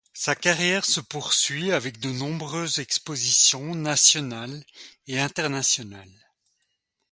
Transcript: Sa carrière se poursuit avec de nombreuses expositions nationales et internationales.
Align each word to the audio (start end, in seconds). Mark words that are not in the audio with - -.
Sa 0.13 0.33
carrière 0.33 0.83
se 0.83 0.99
poursuit 0.99 1.71
avec 1.71 1.99
de 1.99 2.09
nombreuses 2.09 2.79
expositions 2.79 3.75
nationales 3.75 4.63
et 5.05 5.19
internationales. 5.19 6.31